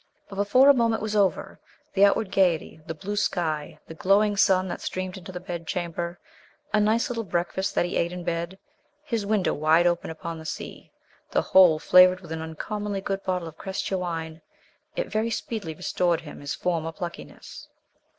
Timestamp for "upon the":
10.09-10.43